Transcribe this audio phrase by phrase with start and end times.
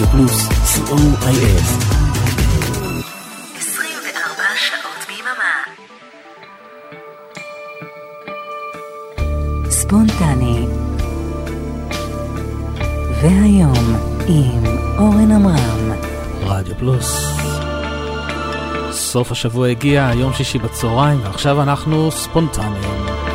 [0.00, 1.60] רדיו פלוס, co.il.
[3.56, 5.54] 24 שעות ביממה.
[9.70, 10.66] ספונטני.
[13.22, 13.96] והיום
[14.28, 14.64] עם
[14.98, 15.92] אורן עמרם.
[16.42, 17.36] רדיו פלוס.
[18.92, 23.29] סוף השבוע הגיע, יום שישי בצהריים, ועכשיו אנחנו ספונטניים.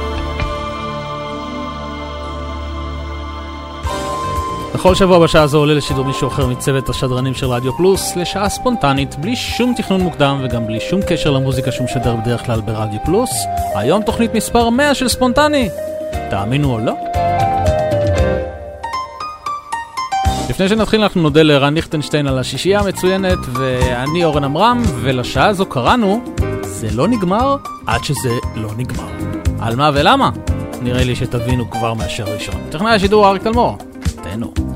[4.85, 9.16] בכל שבוע בשעה הזו עולה לשידור מישהו אחר מצוות השדרנים של רדיו פלוס לשעה ספונטנית,
[9.16, 13.30] בלי שום תכנון מוקדם וגם בלי שום קשר למוזיקה שהוא משדר בדרך כלל ברדיו פלוס.
[13.75, 15.70] היום תוכנית מספר 100 של ספונטני.
[16.30, 16.94] תאמינו או לא?
[20.49, 26.23] לפני שנתחיל אנחנו נודה לרן ליכטנשטיין על השישייה המצוינת, ואני אורן עמרם, ולשעה הזו קראנו,
[26.61, 29.09] זה לא נגמר עד שזה לא נגמר.
[29.59, 30.30] על מה ולמה?
[30.81, 32.55] נראה לי שתבינו כבר מאשר ראשון.
[32.70, 33.77] טכנאי השידור אריק תלמור,
[34.23, 34.75] תהנו.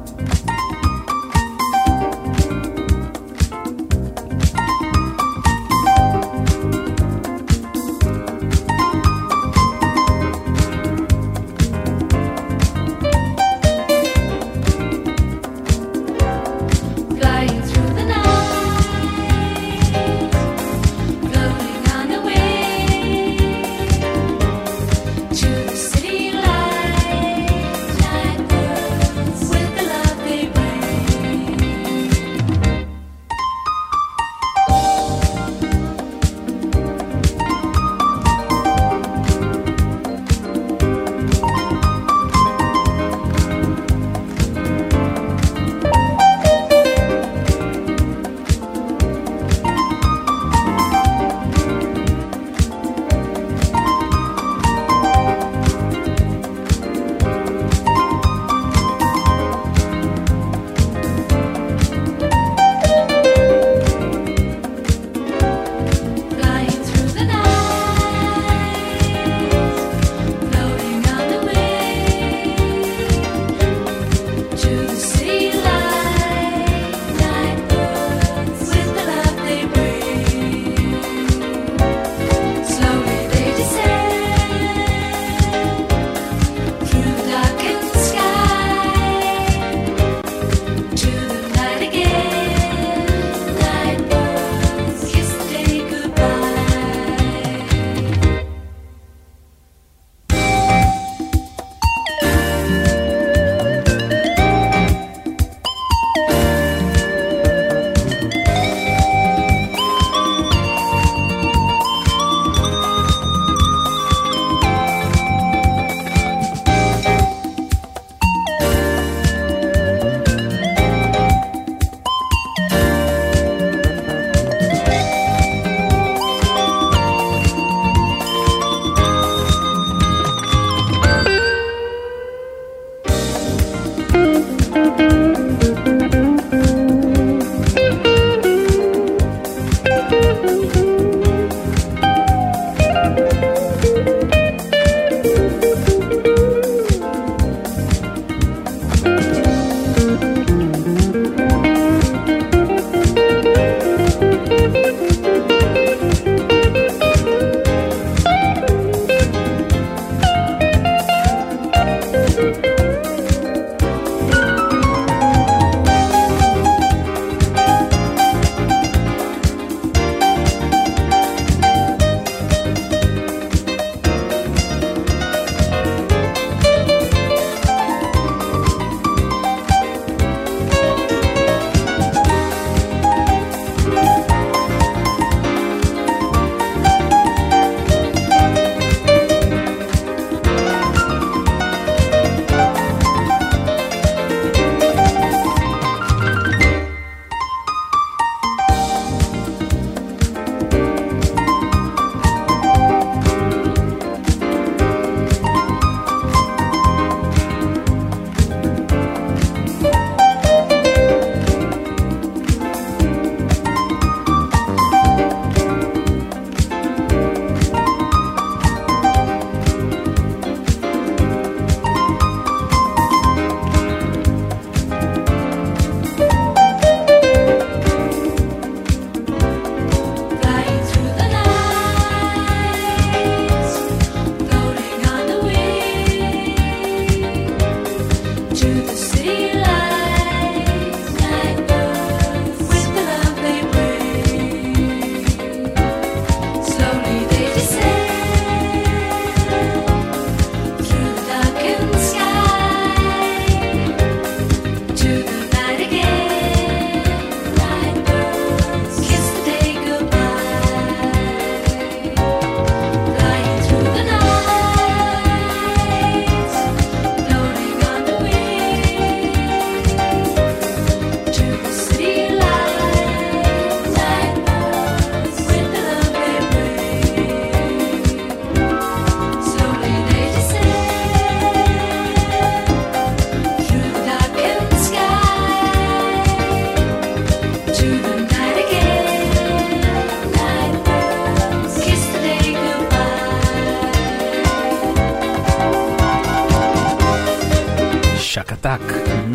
[298.29, 298.79] שקתק,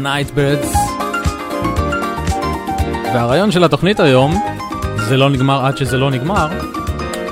[0.02, 0.76] Nightbirds.
[3.14, 4.34] והרעיון של התוכנית היום,
[4.96, 6.48] זה לא נגמר עד שזה לא נגמר,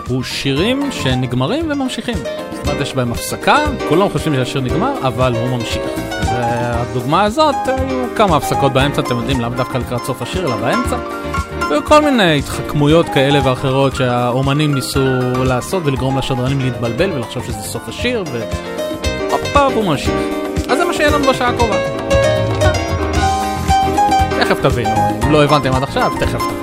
[0.09, 2.15] הוא שירים שנגמרים וממשיכים.
[2.53, 3.57] זאת אומרת, יש בהם הפסקה,
[3.89, 5.83] כולם חושבים שהשיר נגמר, אבל הוא ממשיך.
[6.33, 10.57] והדוגמה הזאת, אה, היו כמה הפסקות באמצע, אתם יודעים, לאו דווקא לקראת סוף השיר, אלא
[10.57, 10.97] באמצע.
[11.71, 17.89] היו כל מיני התחכמויות כאלה ואחרות שהאומנים ניסו לעשות ולגרום לשדרנים להתבלבל ולחשוב שזה סוף
[17.89, 20.15] השיר, והופ, הוא ממשיך.
[21.03, 21.77] שאלון בשעה הקרובה.
[24.41, 24.91] תכף תבינו,
[25.25, 26.63] אם לא הבנתם עד עכשיו, תכף תבינו.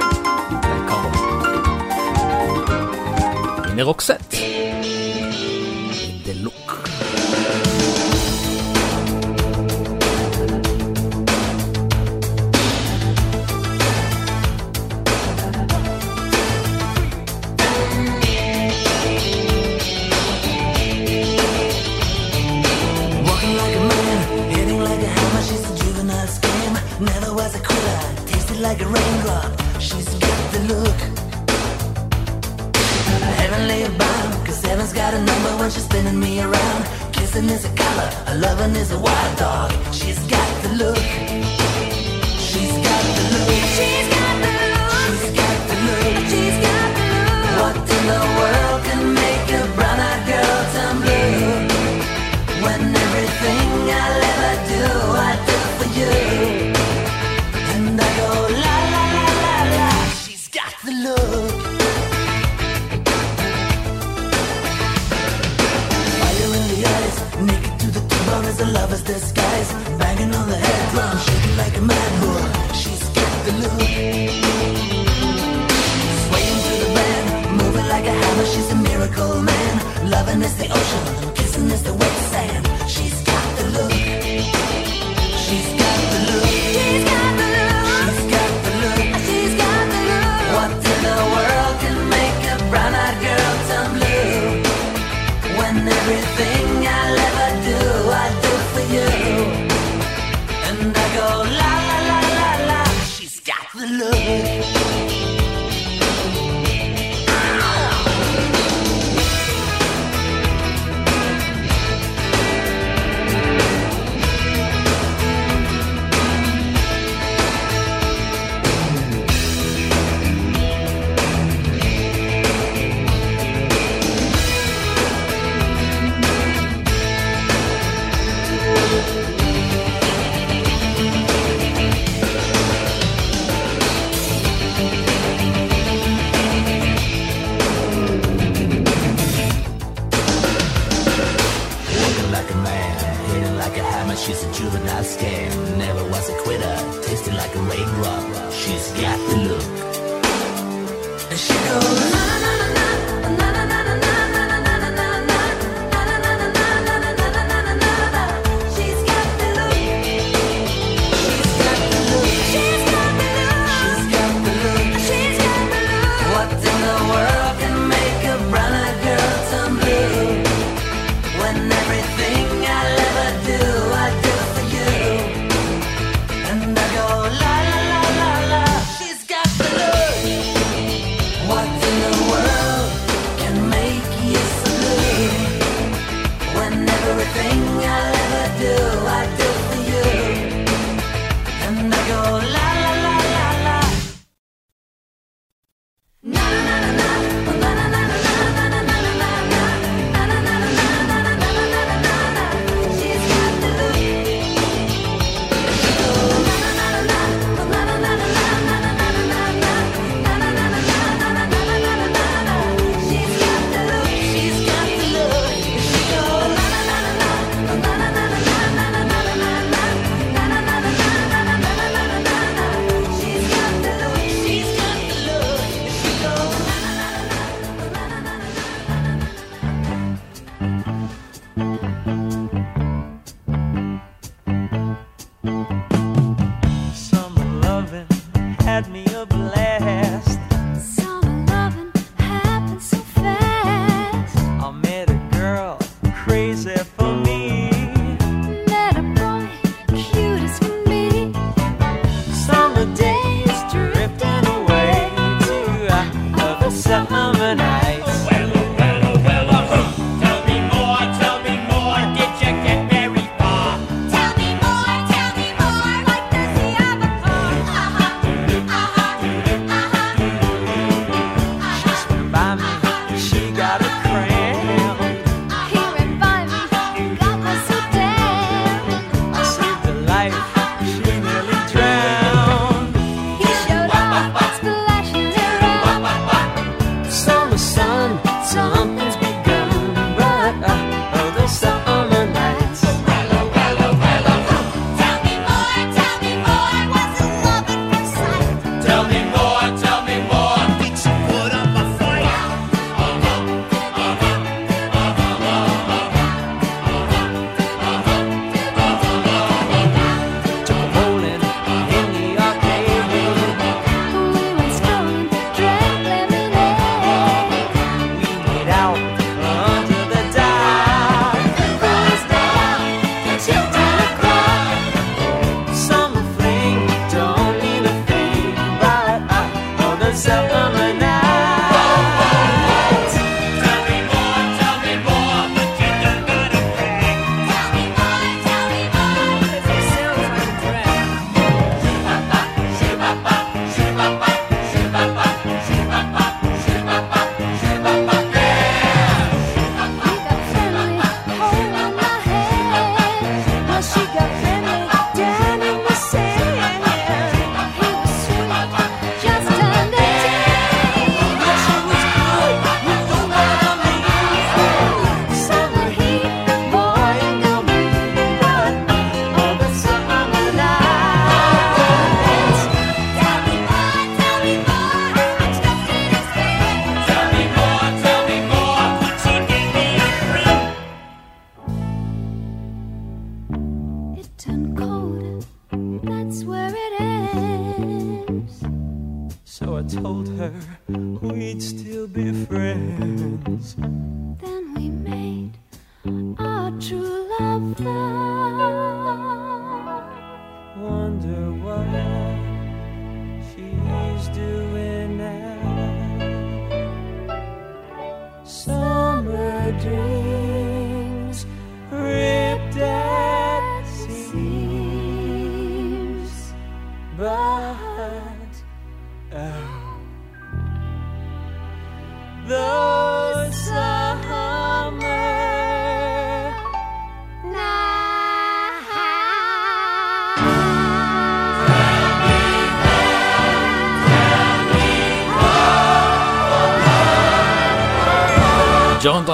[3.72, 4.59] הנה רוקסט.
[37.40, 39.72] kissing is a color, A loving is a wild dog.
[39.94, 40.98] She's got the look.
[42.38, 43.50] She's got the look.
[43.76, 44.84] She's got the look.
[44.98, 46.28] She's got the look.
[46.32, 47.60] She's got the look.
[47.60, 48.39] What in the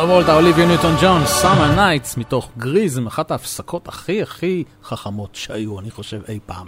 [0.07, 5.91] טרבולטה, אוליביה ניוטון ג'ון, Summer Nights מתוך גריזם, אחת ההפסקות הכי הכי חכמות שהיו, אני
[5.91, 6.65] חושב, אי פעם.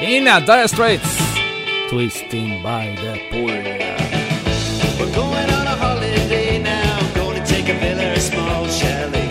[0.00, 1.18] הנה, Dire Straits.
[1.90, 3.50] Twisting by the Pool.
[4.98, 9.21] We're going on a holiday now, gonna take a villa, a small chalet.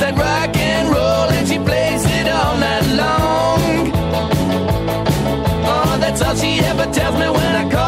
[0.00, 3.60] that rock and roll, and she plays it all night long.
[5.72, 7.87] Oh, that's all she ever tells me when I call.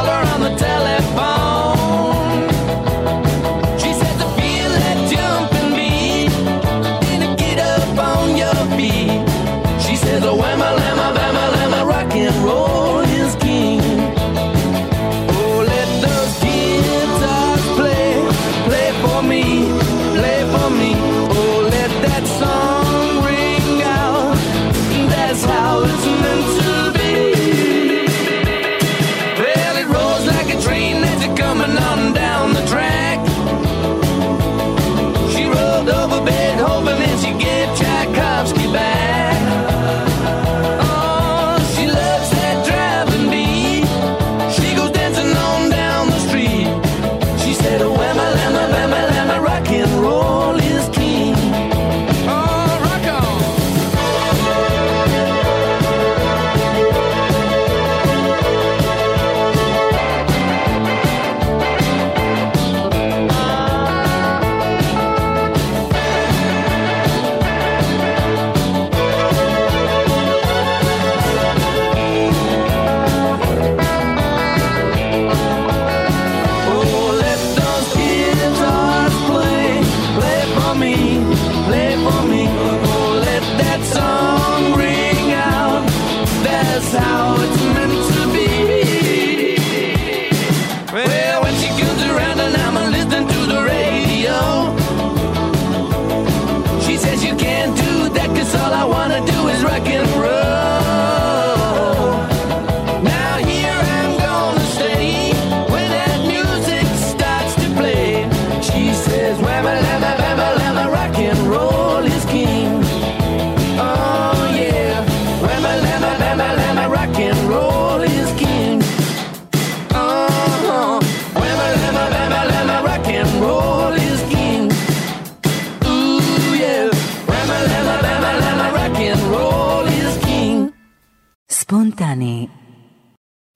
[132.00, 132.46] דני,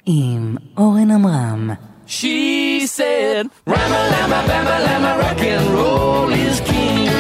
[0.07, 1.71] עם אורן עמרם
[2.07, 7.11] She said, Rama lama bama lama rock and roll is king.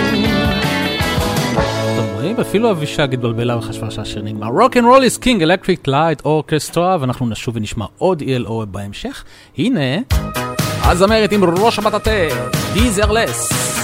[1.94, 2.36] אתם רואים?
[2.40, 4.46] אפילו אבישג התבלבלה וחשבה שהשיר נגמר.
[4.48, 9.24] Rock and roll is king, electric light orchestra, ואנחנו נשוב ונשמע עוד ELO בהמשך.
[9.58, 10.00] הנה,
[10.82, 12.10] הזמרת עם ראש המטאטה,
[12.74, 13.83] דיזרלס.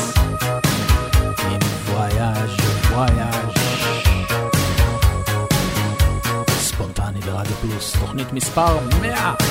[8.41, 9.50] מספר 100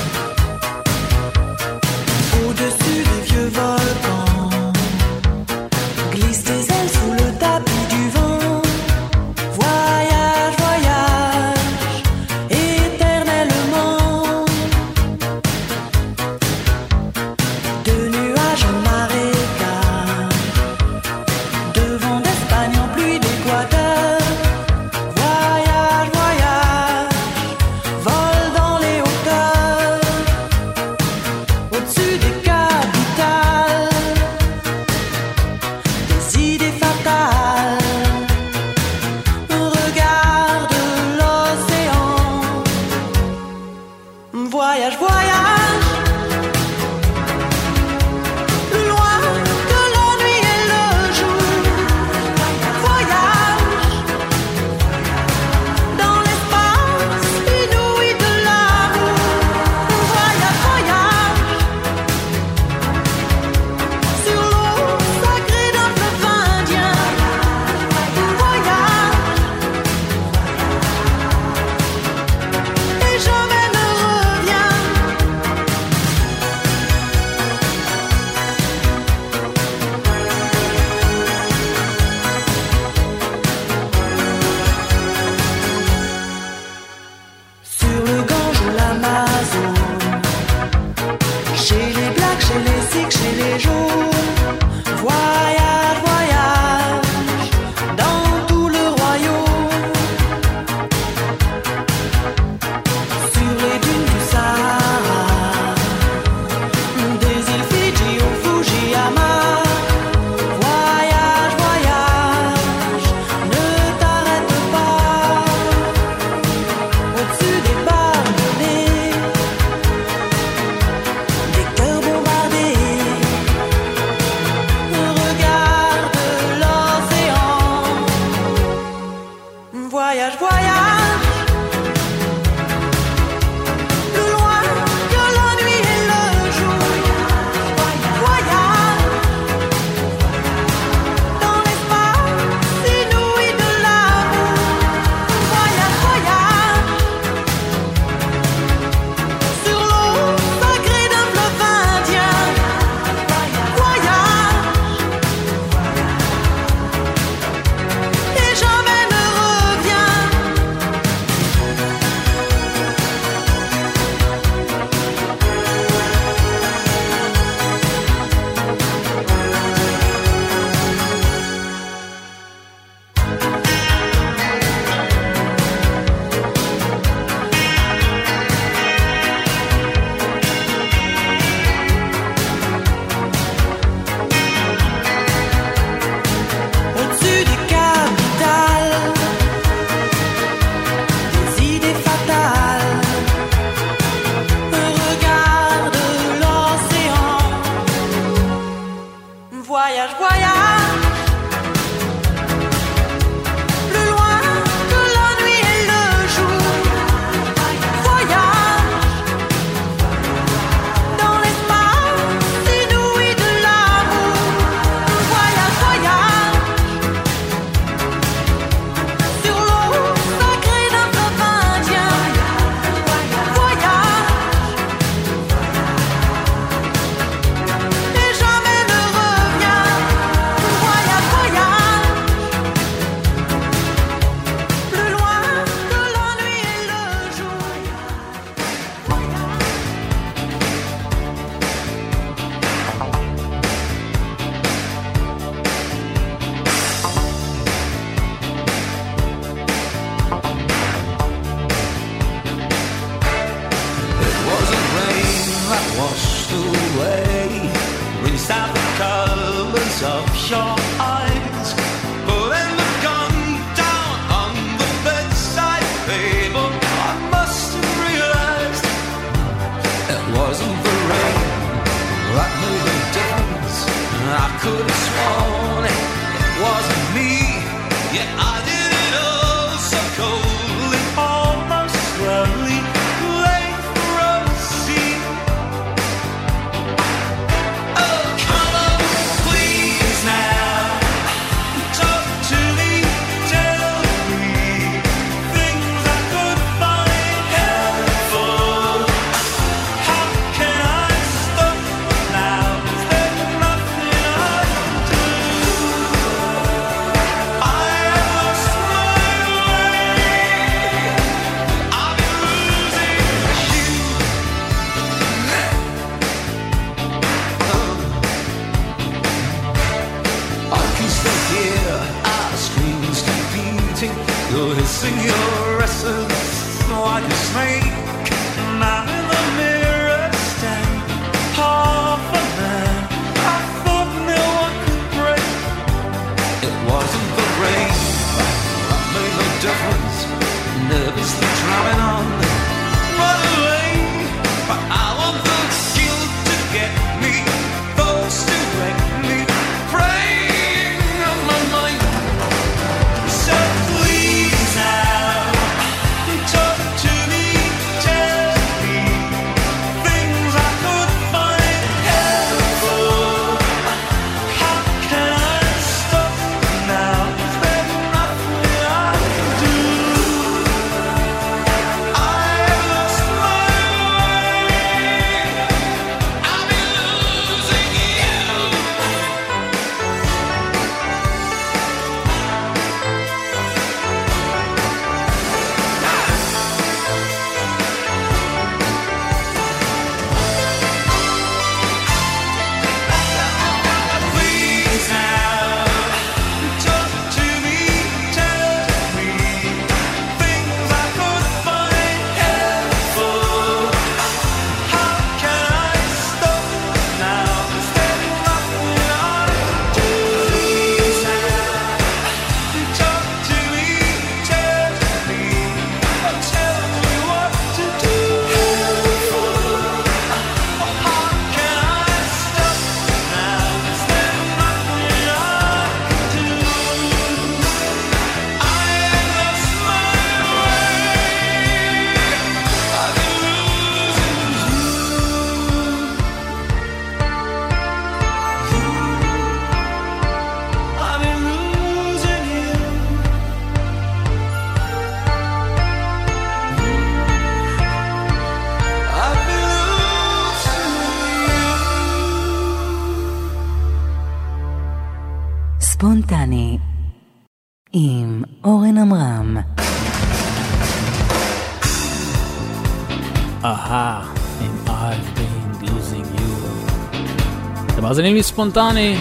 [468.29, 469.17] מוזמנים לספונטני.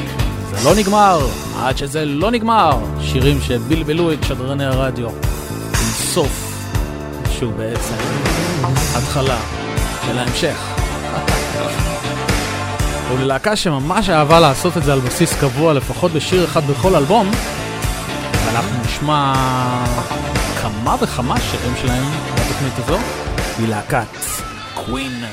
[0.51, 1.27] זה לא נגמר,
[1.59, 2.79] עד שזה לא נגמר.
[3.01, 5.09] שירים שבלבלו את שדרני הרדיו.
[5.09, 6.65] עם סוף,
[7.31, 7.95] שהוא בעצם
[8.97, 9.39] התחלה
[10.07, 10.57] של ההמשך.
[13.13, 17.31] וללהקה שממש אהבה לעשות את זה על בסיס קבוע, לפחות בשיר אחד בכל אלבום,
[18.49, 19.35] אנחנו נשמע
[20.63, 22.99] כמה וכמה שירים שלהם בתוכנית הזו,
[23.59, 24.17] היא להקת
[24.75, 25.25] קווין.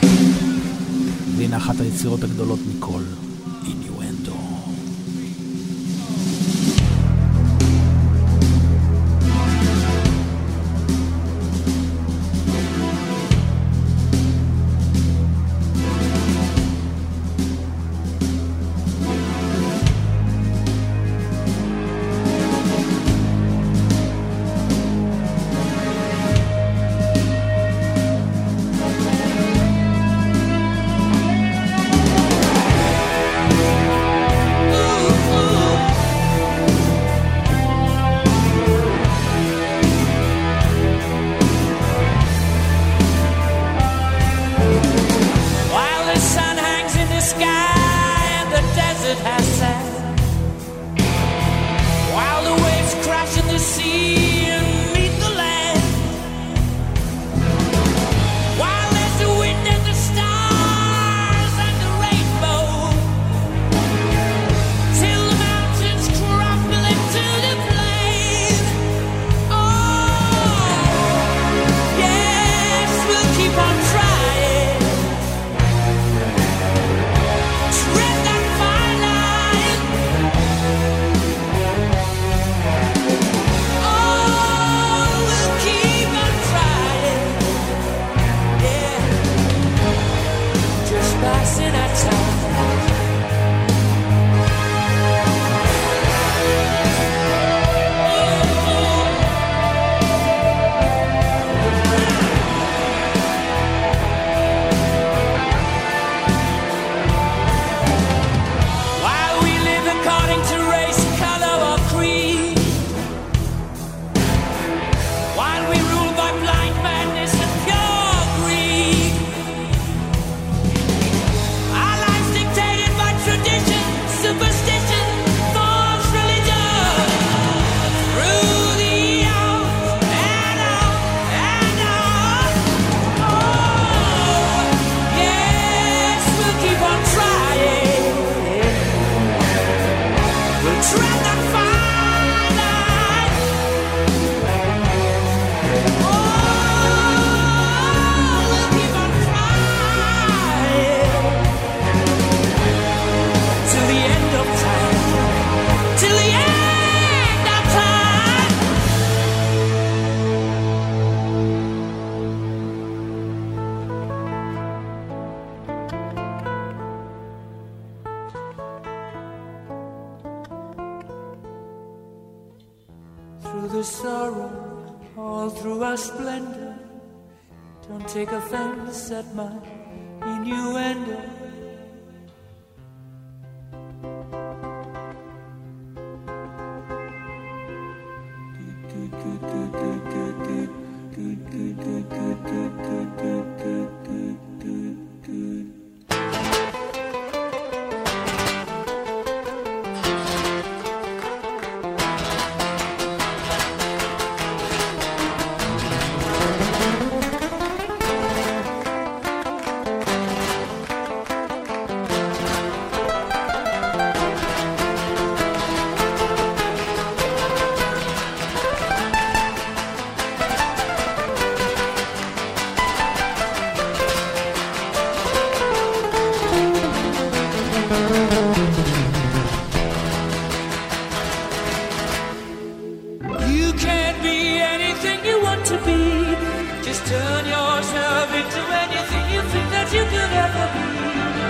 [1.38, 3.25] והנה אחת היצירות הגדולות מכל.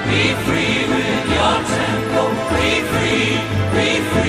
[0.10, 2.24] Be free with your tempo.
[2.54, 3.30] Be free,
[3.74, 4.25] be free.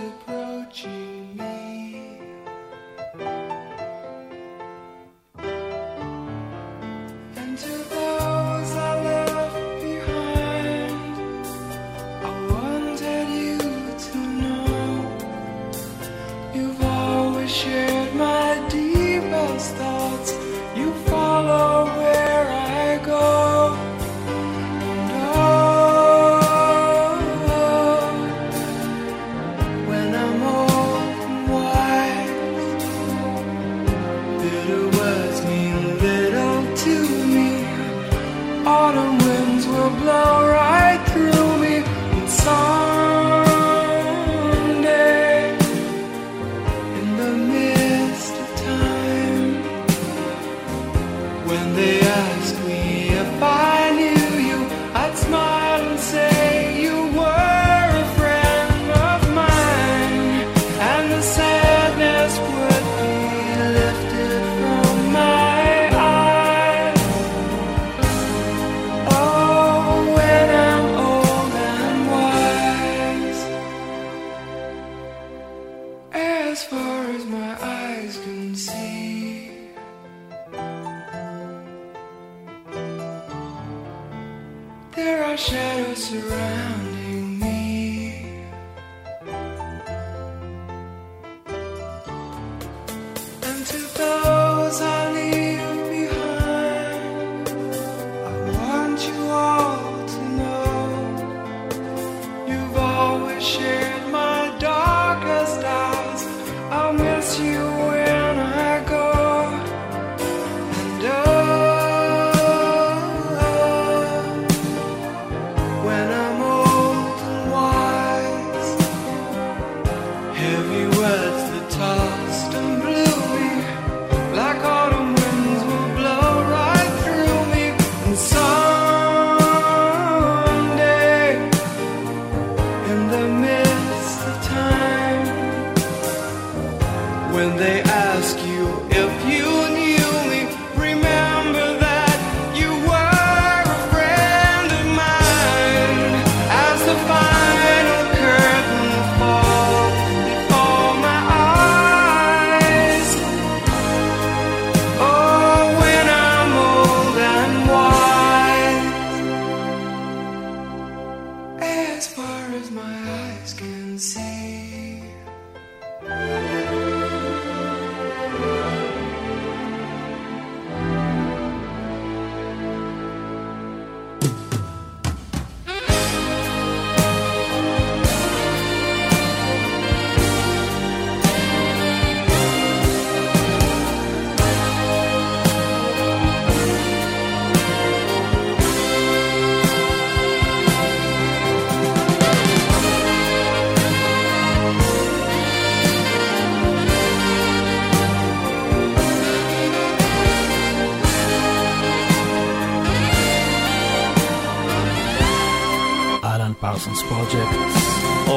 [0.00, 1.17] approaching.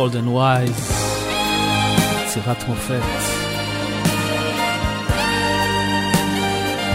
[0.01, 0.91] Old and Wise,
[2.23, 3.01] יצירת מופת.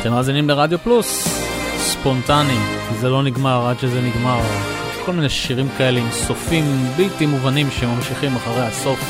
[0.01, 1.29] אתם מאזינים לרדיו פלוס,
[1.79, 2.59] ספונטני,
[3.01, 4.41] זה לא נגמר עד שזה נגמר.
[5.05, 6.65] כל מיני שירים כאלה עם סופים
[6.97, 9.01] בלתי מובנים שממשיכים אחרי הסוף.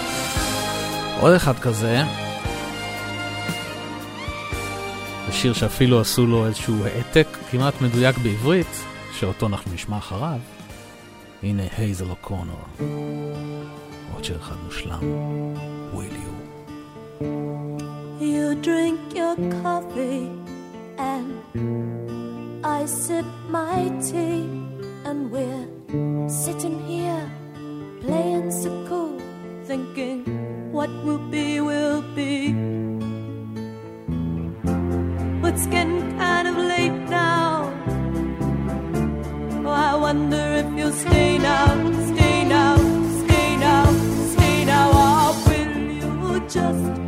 [1.20, 2.02] עוד אחד כזה,
[5.26, 8.84] זה שיר שאפילו עשו לו איזשהו העתק כמעט מדויק בעברית,
[9.18, 10.59] שאותו אנחנו נשמע אחריו.
[11.43, 12.61] הנה הייזל אוקונור.
[14.13, 14.99] עוד שיר אחד מושלם.
[15.93, 16.33] Will you?
[18.31, 20.27] You drink your coffee
[20.97, 21.27] and
[22.63, 24.41] I sip my tea,
[25.07, 25.67] and we're
[26.27, 27.25] sitting here
[28.01, 29.19] playing so cool,
[29.69, 30.19] thinking
[30.75, 32.33] what will be will be.
[35.41, 37.48] But it's getting kind of late now.
[39.72, 41.66] I wonder if you'll stay now,
[42.12, 42.76] stay now,
[43.22, 43.84] stay now,
[44.34, 46.99] stay now, will you just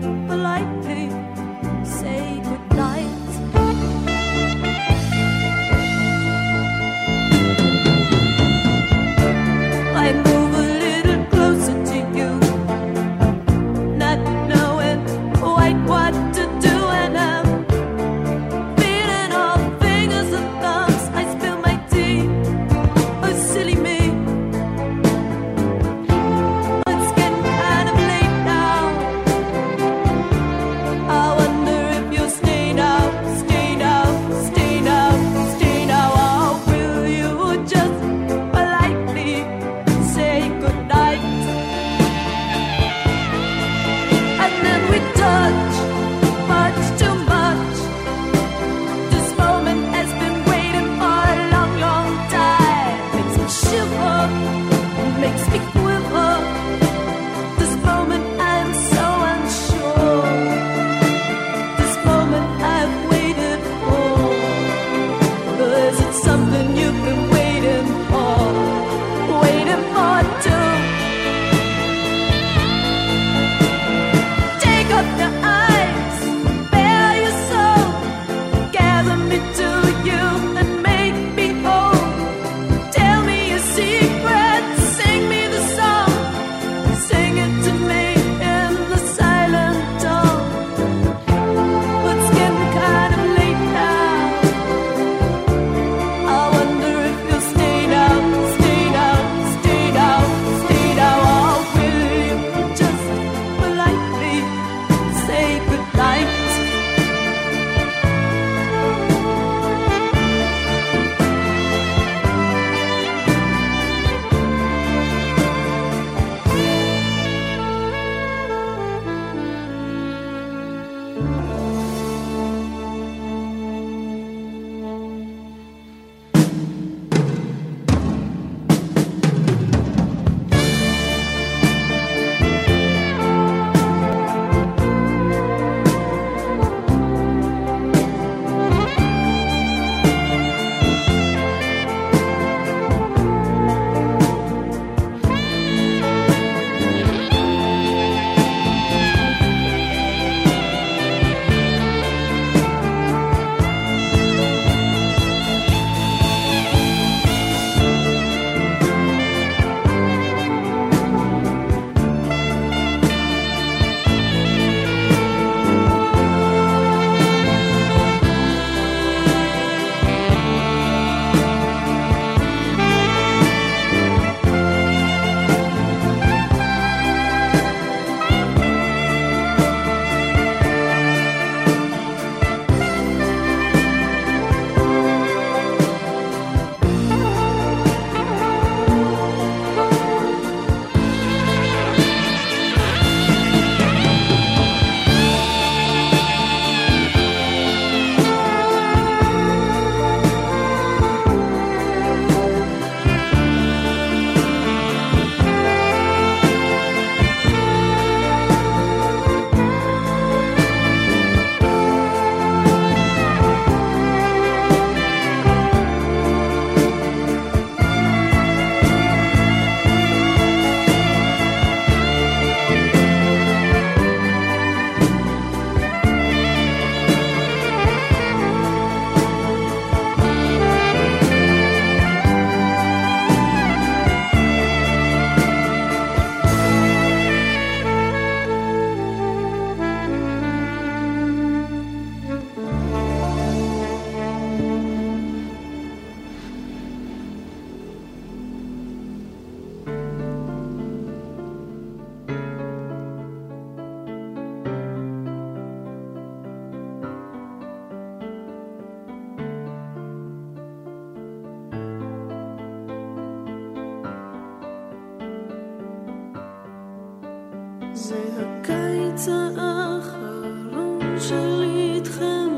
[271.23, 272.49] שלי איתכם,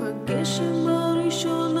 [0.00, 1.78] הגשם הראשון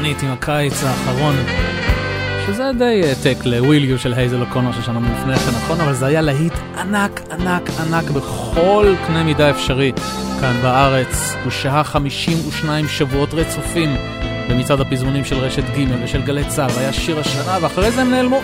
[0.00, 1.34] זמנית עם הקיץ האחרון,
[2.46, 5.80] שזה די העתק לוויל יו של הייזל אוקונר ששמענו לפני כן, נכון?
[5.80, 9.92] אבל זה היה להיט ענק, ענק, ענק בכל קנה מידה אפשרי
[10.40, 11.34] כאן בארץ.
[11.44, 13.96] הוא שהה 52 שבועות רצופים
[14.50, 18.40] במצעד הפזמונים של רשת ג' ושל גלי צה"ל, והיה שיר השנה, ואחרי זה הם נעלמו.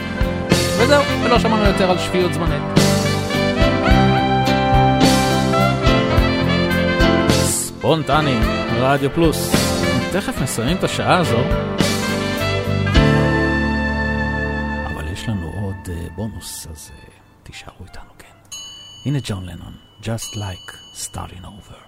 [0.78, 2.62] וזהו, ולא שמענו יותר על שפיות זמנית.
[7.30, 8.38] ספונטני,
[8.80, 9.65] רדיו פלוס.
[10.20, 11.38] תכף נסיים את השעה הזו.
[14.86, 17.08] אבל יש לנו עוד אה, בונוס, אז אה,
[17.42, 18.56] תישארו איתנו, כן.
[19.06, 21.80] הנה ג'ון לנון, Just Like Starting Over.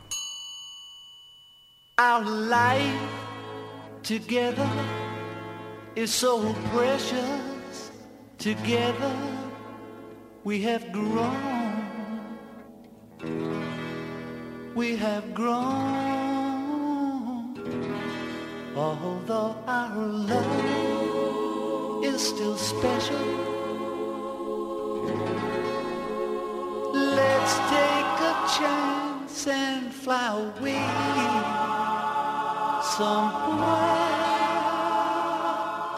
[1.99, 3.12] Our life
[4.03, 4.70] together
[5.97, 6.33] is so
[6.72, 7.91] precious.
[8.39, 9.16] Together
[10.45, 11.39] we have grown.
[14.76, 16.28] We have grown.
[18.79, 23.26] Although our love is still special
[26.95, 30.87] Let's take a chance and fly away
[32.97, 34.18] Somewhere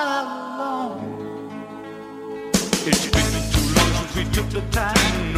[0.00, 1.60] alone.
[2.86, 5.29] It's been too long since we took the time.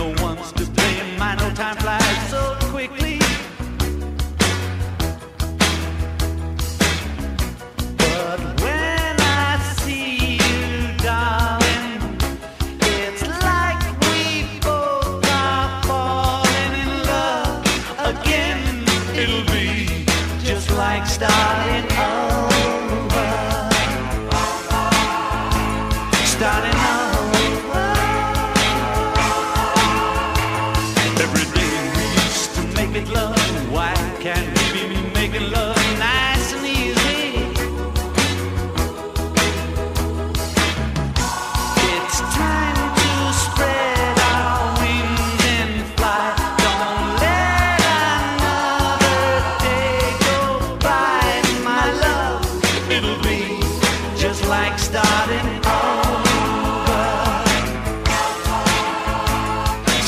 [54.62, 55.48] like starting
[55.80, 57.04] over.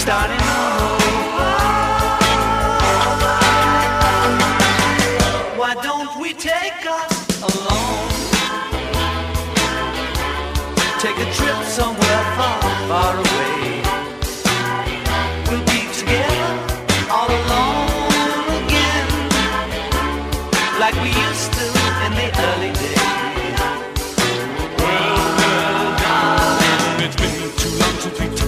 [0.05, 1.51] Starting over.
[5.59, 7.15] Why don't we take us
[7.51, 8.09] alone?
[11.05, 13.44] Take a trip somewhere far, far away.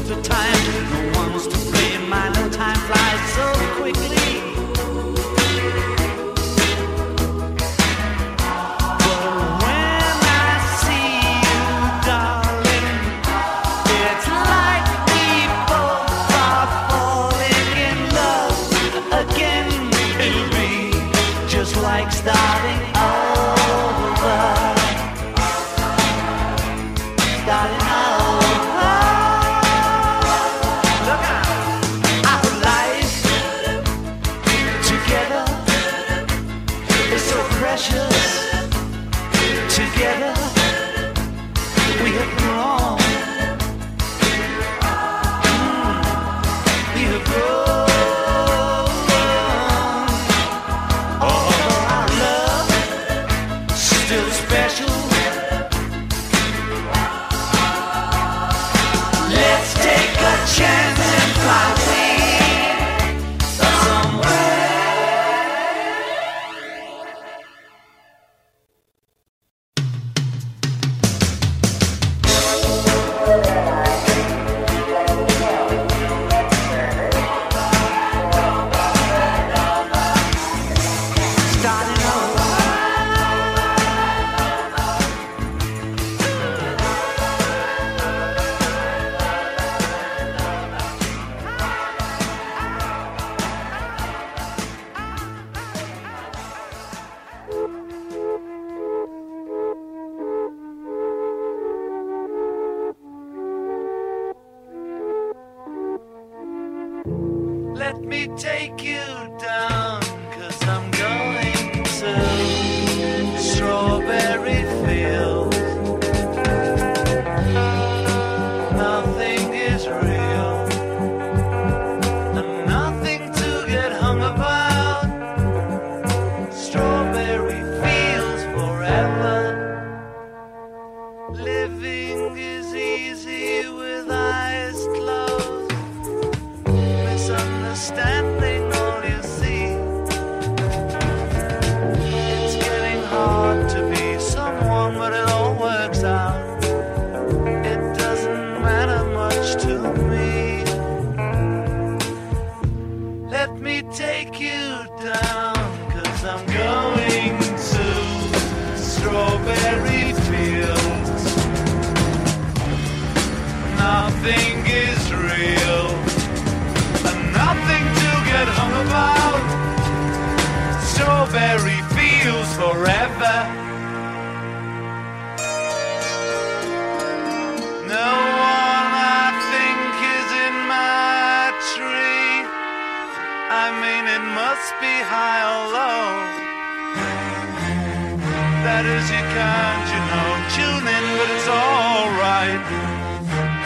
[0.07, 0.66] the time.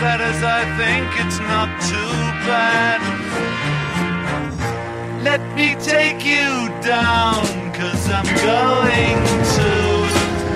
[0.01, 2.17] that as I think it's not too
[2.49, 3.01] bad.
[5.23, 7.45] Let me take you down,
[7.77, 9.21] cause I'm going
[9.61, 9.71] to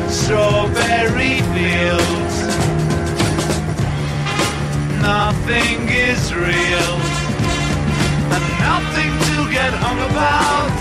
[0.08, 2.36] strawberry fields.
[5.04, 6.96] Nothing is real,
[8.32, 10.72] and nothing to get hung about.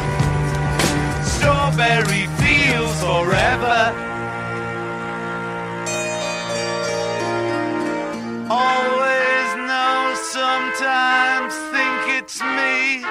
[1.35, 4.12] Strawberry fields forever.
[8.53, 13.01] Always know, sometimes think it's me.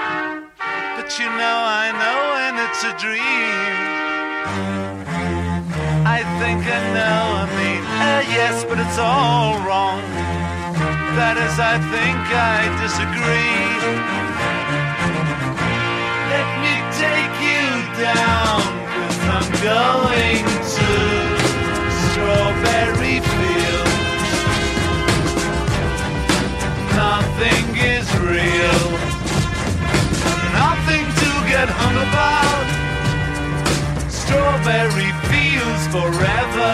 [0.94, 3.74] But you know, I know when it's a dream.
[6.06, 10.02] I think I know, I mean, uh, yes, but it's all wrong.
[11.18, 12.22] That is, I think
[12.54, 13.66] I disagree.
[16.30, 17.66] Let me take you
[17.98, 18.62] down,
[18.94, 20.88] cause I'm going to
[22.06, 23.18] Strawberry
[27.42, 28.90] Nothing is real,
[30.54, 32.68] nothing to get hung about.
[34.08, 36.72] Strawberry fields forever.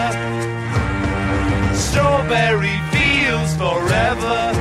[1.73, 4.53] Strawberry fields forever.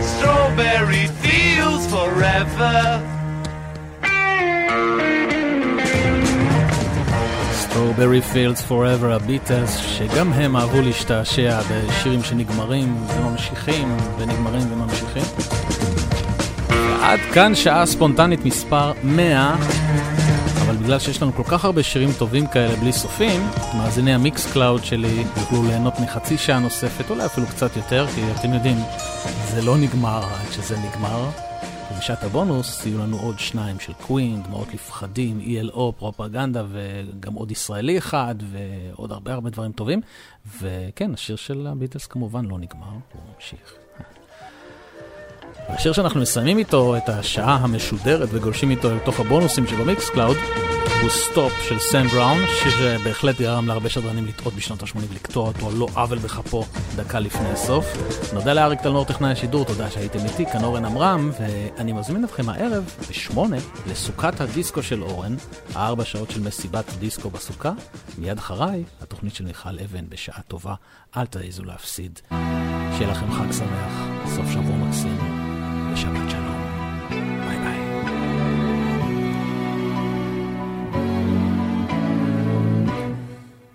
[0.00, 3.19] Strawberry fields forever.
[8.00, 15.22] Strawberry Fields Forever, הביטלס, שגם הם אהבו להשתעשע בשירים שנגמרים וממשיכים, ונגמרים וממשיכים.
[16.68, 19.56] ועד כאן שעה ספונטנית מספר 100,
[20.66, 23.40] אבל בגלל שיש לנו כל כך הרבה שירים טובים כאלה בלי סופים,
[23.76, 28.54] מאזיני ה Mixcloud שלי יוכלו ליהנות מחצי שעה נוספת, אולי אפילו קצת יותר, כי אתם
[28.54, 28.76] יודעים,
[29.54, 31.28] זה לא נגמר עד שזה נגמר.
[31.92, 37.98] ובשעת הבונוס יהיו לנו עוד שניים של Queen, דמעות לפחדים, ELO, Propaganda וגם עוד ישראלי
[37.98, 40.00] אחד ועוד הרבה הרבה דברים טובים.
[40.60, 43.79] וכן, השיר של הביטלס כמובן לא נגמר, הוא ממשיך.
[45.74, 50.36] השיר שאנחנו מסיימים איתו את השעה המשודרת וגולשים איתו אל תוך הבונוסים שב Mixcloud
[51.02, 55.74] הוא Stop של סם בראון, שבהחלט גרם להרבה שדרנים לטעות בשנות ה-80 ולקטוע אותו על
[55.74, 56.64] לא עוול בכפו
[56.96, 57.86] דקה לפני הסוף.
[58.32, 62.94] נודה לאריק תלמור טכנאי השידור, תודה שהייתם איתי, כאן אורן עמרם, ואני מזמין אתכם הערב
[63.10, 63.56] בשמונה
[63.86, 65.36] לסוכת הדיסקו של אורן,
[65.76, 67.72] ארבע שעות של מסיבת דיסקו בסוכה.
[68.18, 70.74] מיד אחריי, התוכנית של מיכל אבן בשעה טובה,
[71.16, 72.20] אל תעזו להפסיד.
[72.98, 73.92] שיהיה לכם חג שמח,
[74.36, 75.49] סוף שבוע מקסים,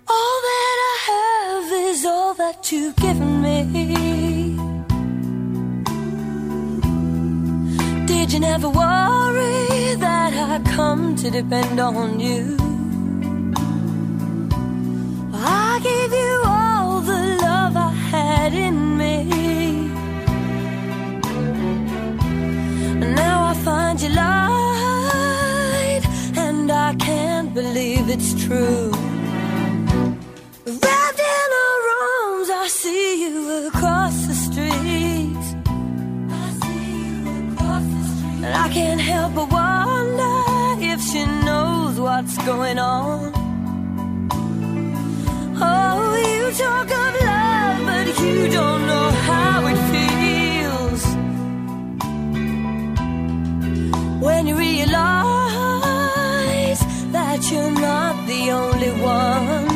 [0.08, 4.56] All that I have is all that you've given me.
[8.06, 12.56] Did you never worry that I come to depend on you?
[15.34, 18.85] I gave you all the love I had in
[24.20, 26.04] lied,
[26.44, 28.90] and I can't believe it's true.
[30.82, 33.34] Wrapped in her arms, I see you
[33.68, 35.44] across the street.
[36.42, 37.18] I see you
[37.52, 38.44] across the street.
[38.46, 40.36] And I can't help but wonder
[40.92, 43.32] if she knows what's going on.
[45.58, 46.00] Oh,
[46.30, 49.15] you talk of love, but you don't know
[58.50, 59.75] only one.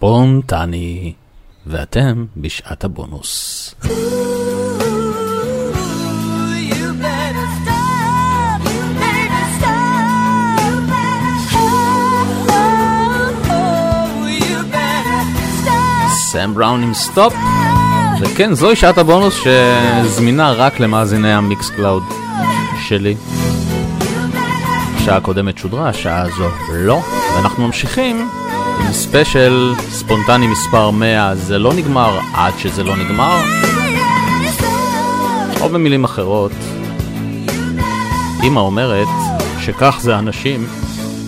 [0.00, 1.12] ספונטני,
[1.66, 3.74] ואתם בשעת הבונוס.
[16.10, 17.34] סם בראון עם Stop,
[18.20, 22.02] וכן זוהי שעת הבונוס שזמינה רק למאזיני ה Mixcloud
[22.88, 23.16] שלי.
[24.96, 27.00] השעה הקודמת שודרה, השעה הזו לא,
[27.34, 28.28] ואנחנו ממשיכים
[28.92, 33.40] ספיישל, ספונטני מספר 100, זה לא נגמר עד שזה לא נגמר.
[35.60, 36.52] או במילים אחרות,
[38.42, 39.08] אמא אומרת
[39.60, 40.66] שכך זה אנשים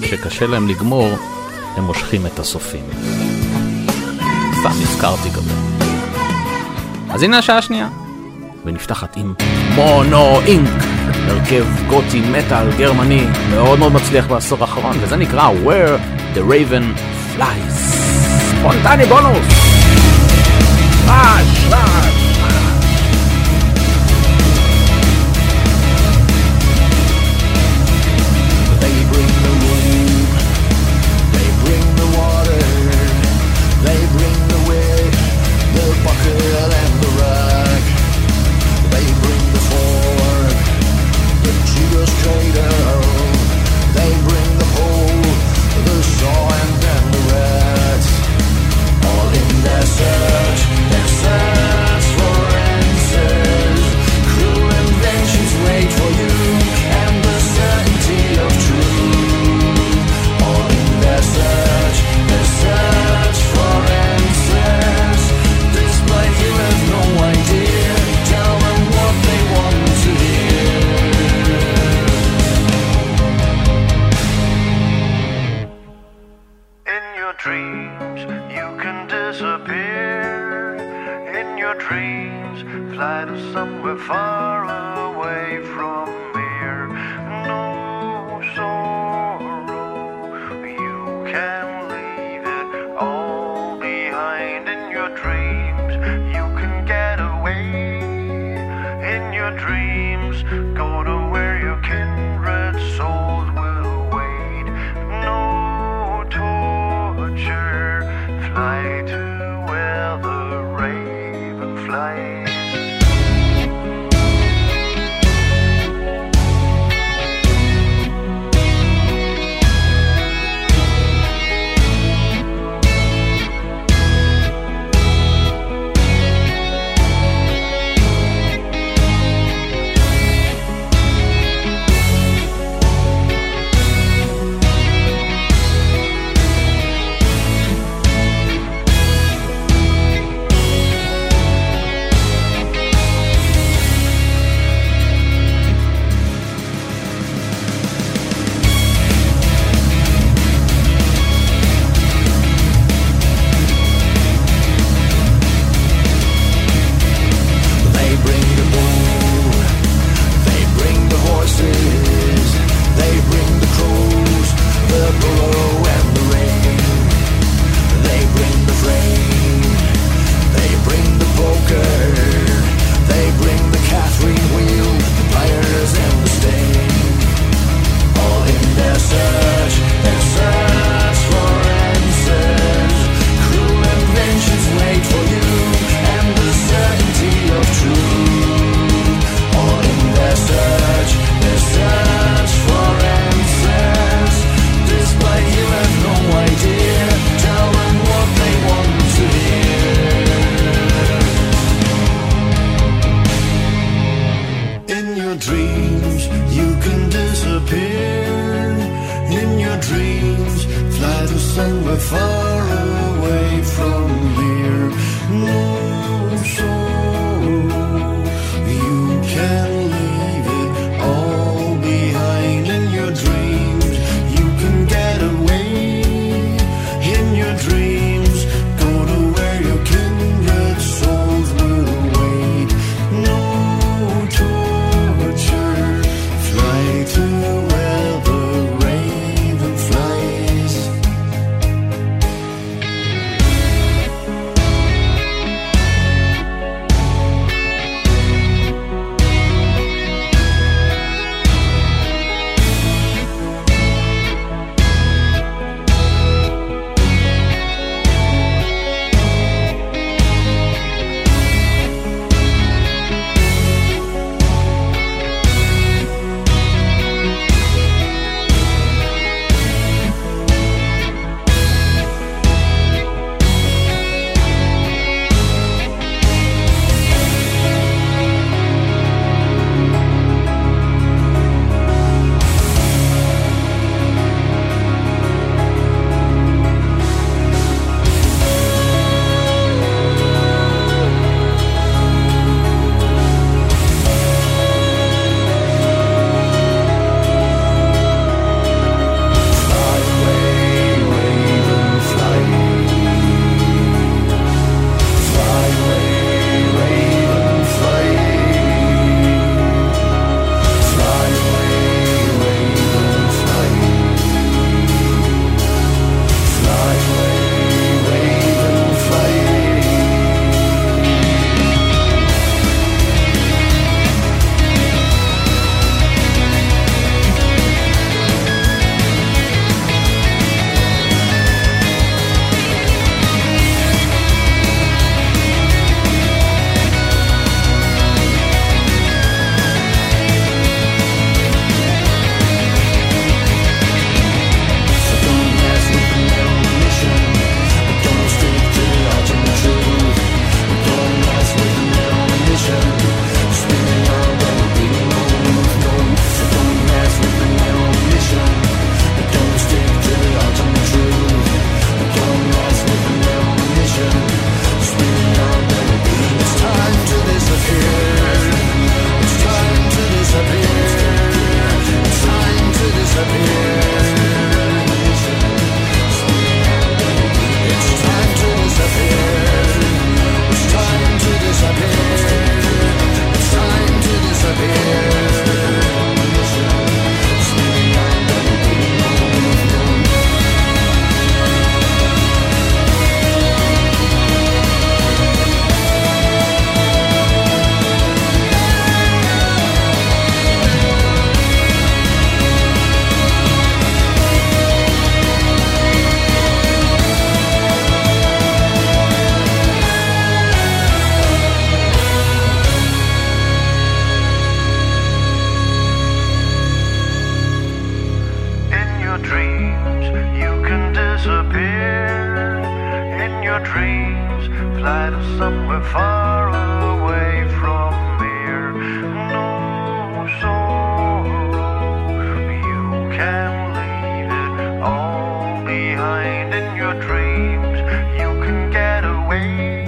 [0.02, 1.08] שקשה להם לגמור,
[1.76, 2.84] הם מושכים את הסופים.
[4.60, 5.50] סתם נזכרתי כזה.
[7.10, 7.88] אז הנה השעה השנייה,
[8.64, 9.34] ונפתחת עם
[9.74, 10.82] מונו אינק,
[11.26, 15.98] הרכב גותי מטאל גרמני מאוד מאוד מצליח בעשור האחרון, וזה נקרא Where
[16.36, 17.76] the Raven Flies.
[18.60, 19.46] Spontane Bonus.
[21.04, 22.01] Flash.
[83.02, 84.62] of somewhere far
[85.10, 86.01] away from.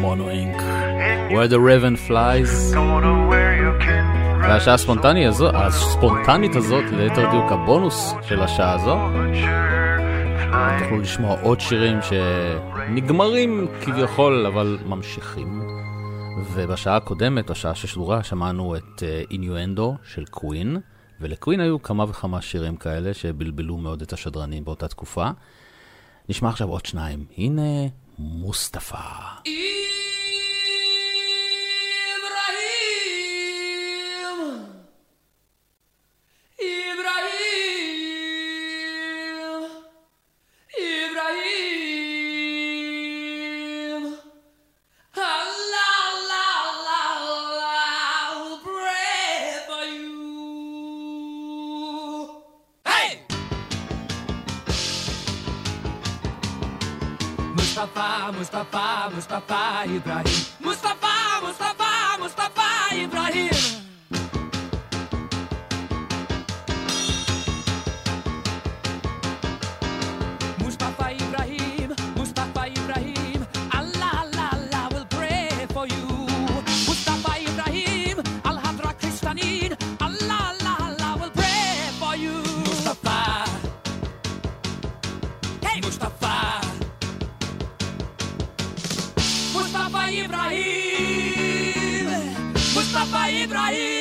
[0.00, 0.56] מונואינק,
[1.30, 2.76] where the raven flies.
[4.42, 8.96] והשעה הספונטני הזו, הספונטנית הזאת, ליתר דיוק הבונוס של השעה הזו,
[10.78, 15.62] תוכלו לשמוע עוד שירים שנגמרים כביכול, אבל ממשיכים.
[16.54, 20.76] ובשעה הקודמת, השעה ששודרה, שמענו את אה, אינואנדו של קווין,
[21.20, 25.30] ולקווין היו כמה וכמה שירים כאלה שבלבלו מאוד את השדרנים באותה תקופה.
[26.28, 27.24] נשמע עכשיו עוד שניים.
[27.36, 27.88] הנה
[28.18, 28.96] מוסטפא.
[58.32, 60.46] Mustafa, Mustafa Ibrahim.
[60.60, 63.83] Mustafa, Mustafa, Mustafa Ibrahim.
[92.94, 93.93] Papa Ibrahim.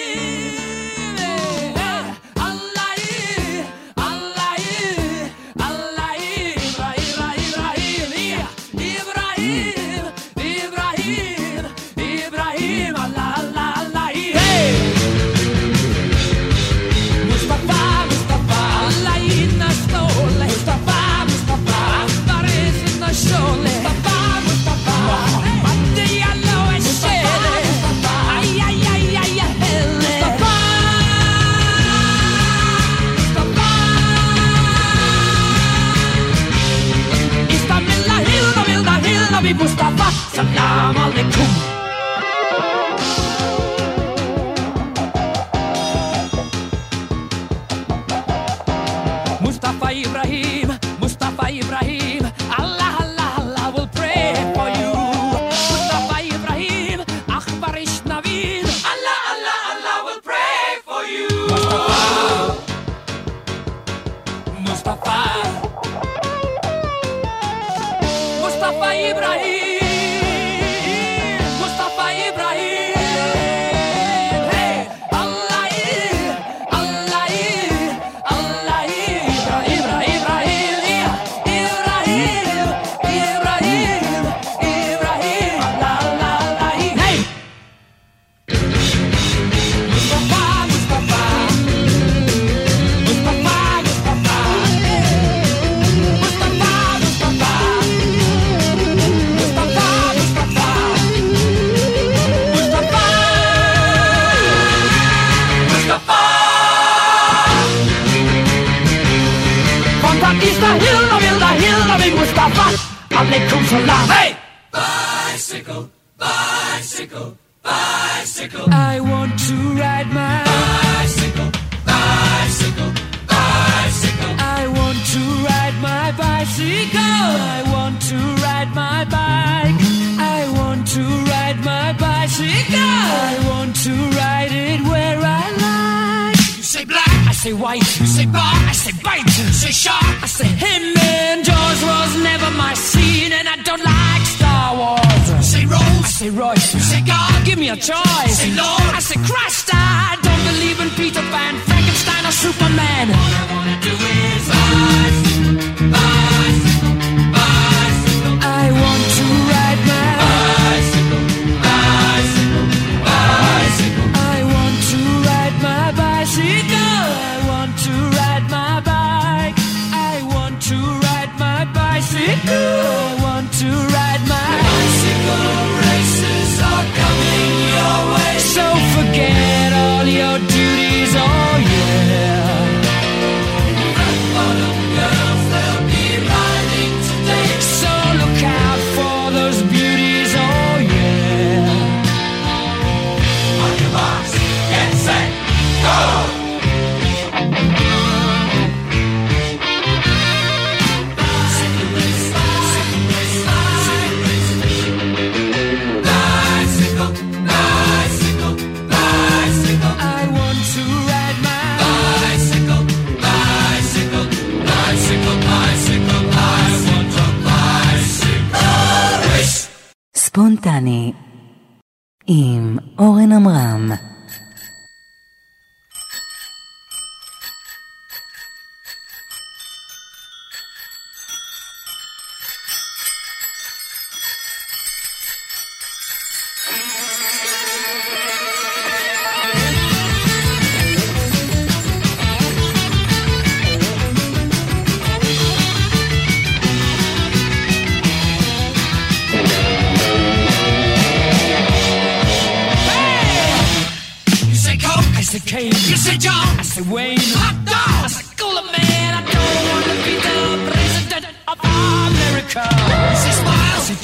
[40.33, 41.02] Salam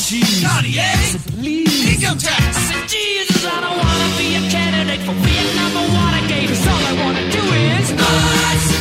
[0.09, 0.41] Cheese.
[0.43, 1.93] Cartier, say Please.
[2.01, 3.45] Income tax, I say Jesus.
[3.45, 6.49] I don't want to be a candidate for Vietnam or Watergate.
[6.49, 8.78] 'cause all I want to do is ice,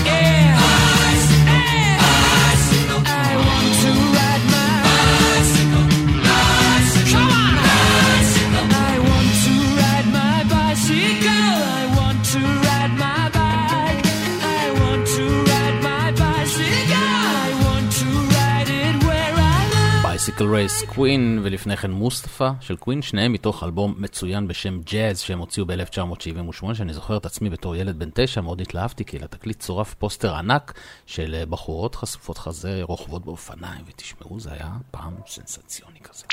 [20.52, 25.66] Race Queen, ולפני כן Mustapha של Queen, שניהם מתוך אלבום מצוין בשם Jazz שהם הוציאו
[25.66, 30.34] ב-1978, שאני זוכר את עצמי בתור ילד בן תשע, מאוד התלהבתי, כי לתקליט צורף פוסטר
[30.34, 30.72] ענק
[31.06, 36.24] של בחורות חשופות חזה רוכבות באופניים, ותשמעו, זה היה פעם סנסציוני כזה.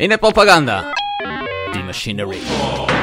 [0.00, 0.82] הנה Propaganda.
[1.72, 2.99] The Machinery.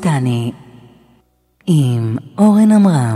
[0.00, 0.52] ספונטני
[1.66, 3.09] עם אורן עמרם.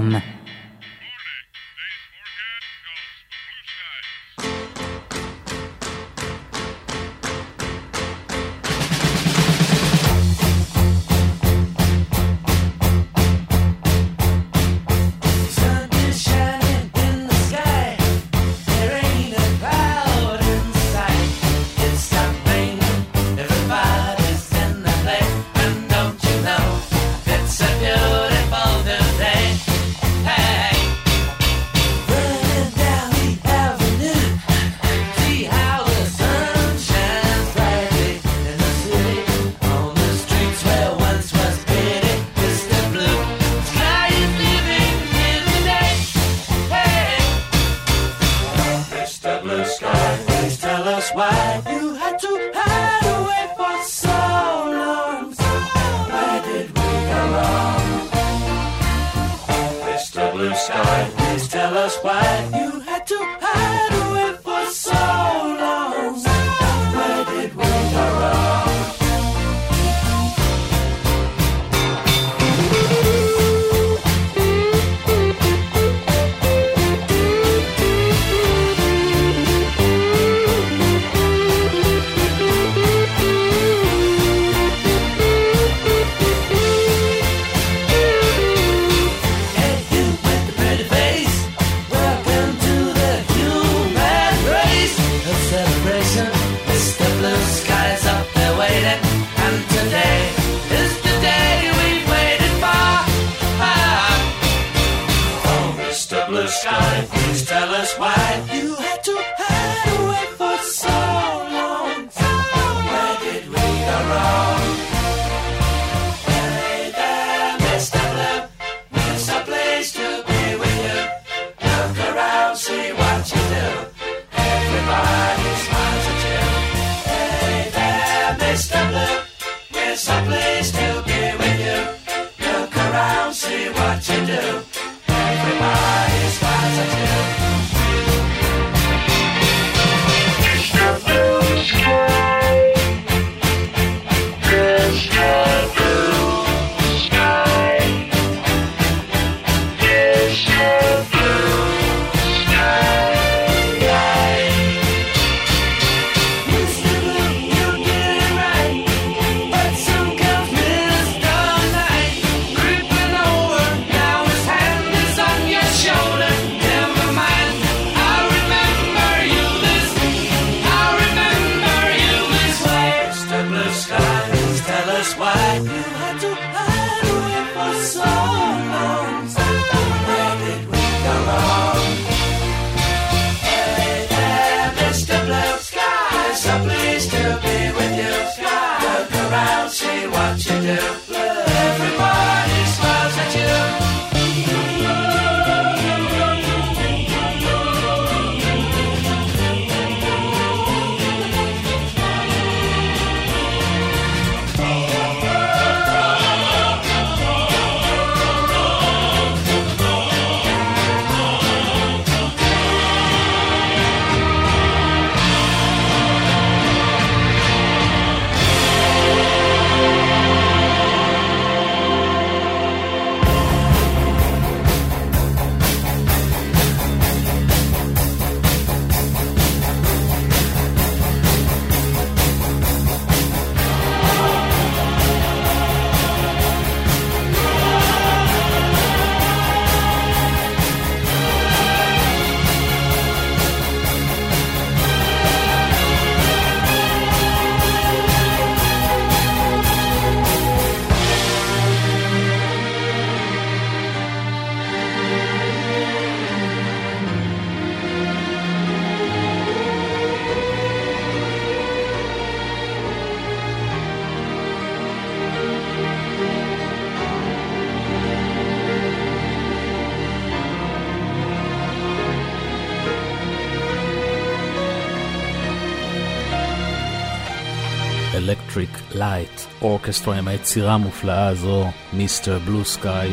[279.65, 283.11] אורקסטרה עם היצירה המופלאה הזו, מיסטר בלו סקאי.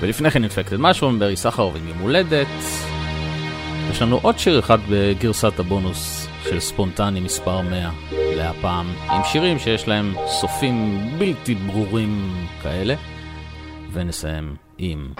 [0.00, 2.46] ולפני כן אינפקטד משהו עם ברי סחרוב עם יום הולדת.
[3.90, 9.88] יש לנו עוד שיר אחד בגרסת הבונוס של ספונטני מספר 100 להפעם, עם שירים שיש
[9.88, 12.94] להם סופים בלתי ברורים כאלה,
[13.92, 15.12] ונסיים עם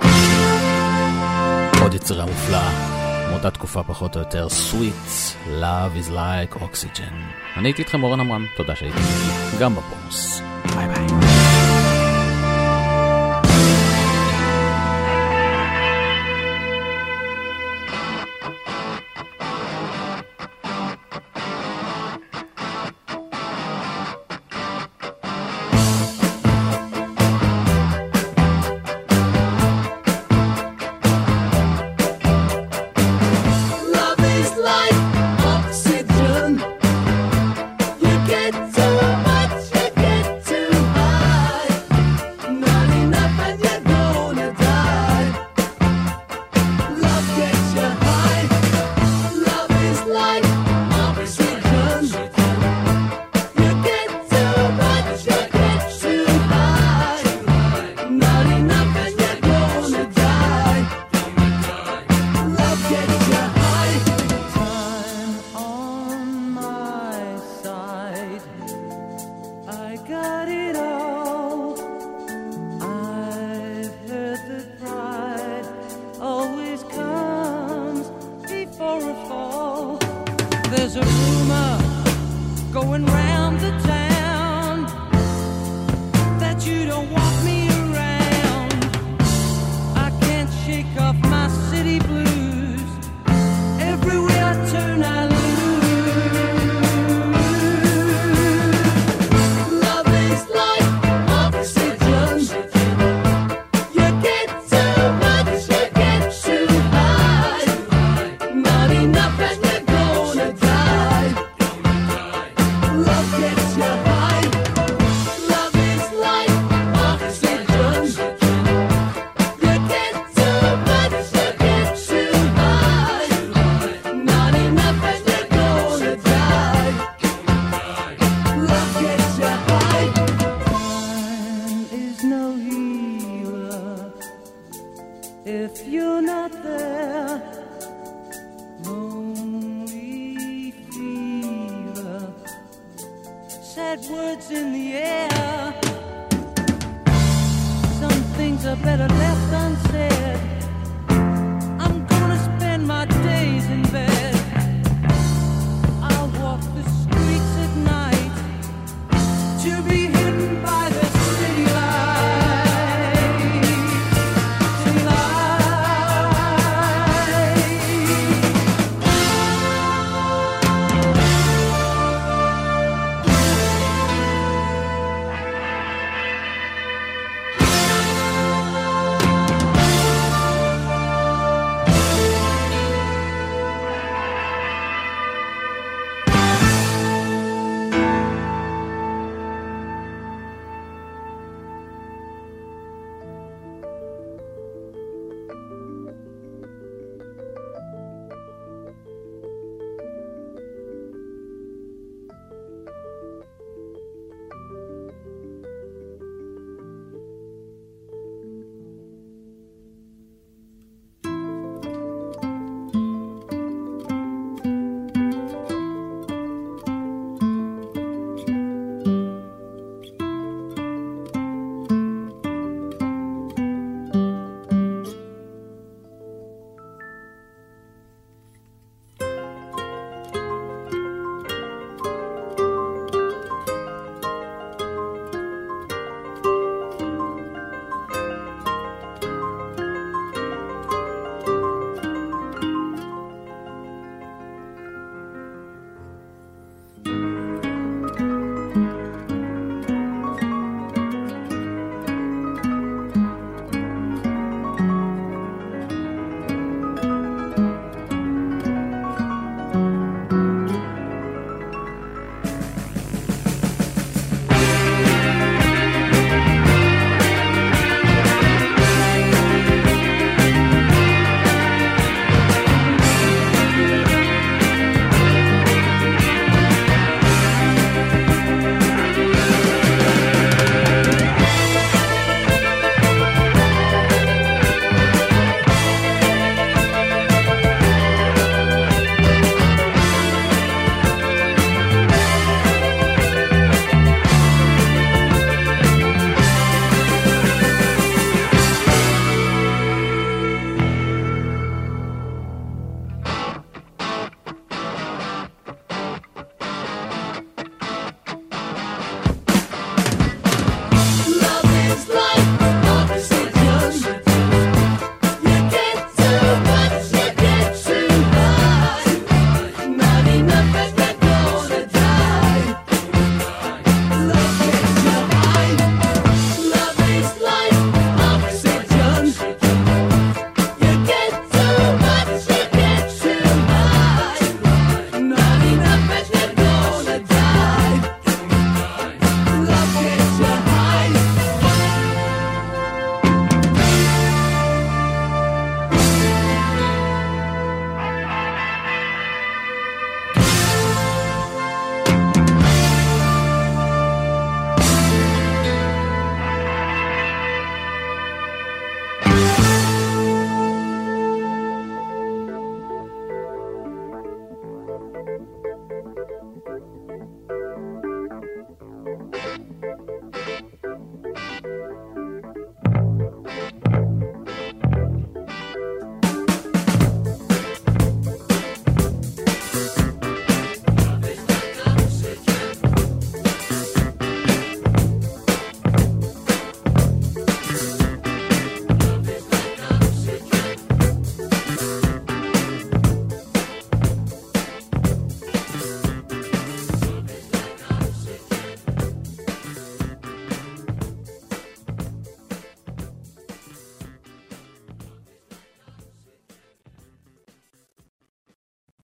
[1.82, 2.89] עוד יצירה מופלאה.
[3.30, 7.14] מאותה תקופה פחות או יותר, Sweet Love is like Oxygen.
[7.56, 10.42] אני הייתי איתכם אורן עמרם, תודה שהייתי איתי, גם בפונוס.
[10.74, 11.29] ביי ביי.